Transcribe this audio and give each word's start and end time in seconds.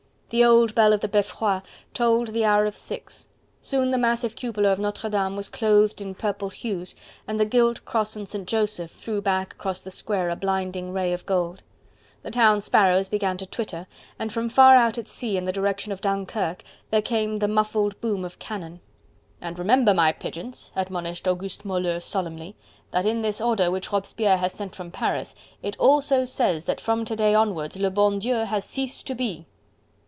The 0.33 0.45
old 0.45 0.73
bell 0.75 0.93
of 0.93 1.01
the 1.01 1.09
Beffroi 1.09 1.61
tolled 1.93 2.29
the 2.29 2.45
hour 2.45 2.65
of 2.65 2.73
six. 2.77 3.27
Soon 3.59 3.91
the 3.91 3.97
massive 3.97 4.33
cupola 4.37 4.69
of 4.71 4.79
Notre 4.79 5.09
Dame 5.09 5.35
was 5.35 5.49
clothed 5.49 5.99
in 5.99 6.15
purple 6.15 6.47
hues, 6.47 6.95
and 7.27 7.37
the 7.37 7.43
gilt 7.43 7.83
cross 7.83 8.15
on 8.15 8.25
St. 8.25 8.47
Joseph 8.47 8.91
threw 8.91 9.19
back 9.21 9.51
across 9.55 9.81
the 9.81 9.91
square 9.91 10.29
a 10.29 10.37
blinding 10.37 10.93
ray 10.93 11.11
of 11.11 11.25
gold. 11.25 11.63
The 12.21 12.31
town 12.31 12.61
sparrows 12.61 13.09
began 13.09 13.35
to 13.39 13.45
twitter, 13.45 13.87
and 14.17 14.31
from 14.31 14.47
far 14.47 14.77
out 14.77 14.97
at 14.97 15.09
sea 15.09 15.35
in 15.35 15.43
the 15.43 15.51
direction 15.51 15.91
of 15.91 15.99
Dunkirk 15.99 16.63
there 16.91 17.01
came 17.01 17.39
the 17.39 17.49
muffled 17.49 17.99
boom 17.99 18.23
of 18.23 18.39
cannon. 18.39 18.79
"And 19.41 19.59
remember, 19.59 19.93
my 19.93 20.13
pigeons," 20.13 20.71
admonished 20.77 21.27
Auguste 21.27 21.65
Moleux 21.65 21.99
solemnly, 21.99 22.55
"that 22.91 23.05
in 23.05 23.21
this 23.21 23.41
order 23.41 23.69
which 23.69 23.91
Robespierre 23.91 24.37
has 24.37 24.53
sent 24.53 24.77
from 24.77 24.91
Paris, 24.91 25.35
it 25.61 25.75
also 25.77 26.23
says 26.23 26.63
that 26.63 26.79
from 26.79 27.03
to 27.03 27.17
day 27.17 27.35
onwards 27.35 27.75
le 27.75 27.89
bon 27.89 28.17
Dieu 28.17 28.45
has 28.45 28.63
ceased 28.63 29.05
to 29.07 29.13
be!" 29.13 29.45